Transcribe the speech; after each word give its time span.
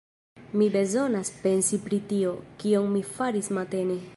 Mi 0.61 0.69
bezonas 0.75 1.29
pensi 1.43 1.79
pri 1.83 1.99
tio, 2.13 2.31
kion 2.63 2.91
mi 2.95 3.05
faris 3.11 3.53
matene. 3.59 4.01